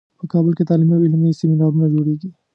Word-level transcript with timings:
په 0.19 0.25
کابل 0.33 0.51
کې 0.57 0.67
تعلیمي 0.69 0.93
او 0.97 1.03
علمي 1.07 1.31
سیمینارونو 1.39 1.85
جوړیږي 1.93 2.29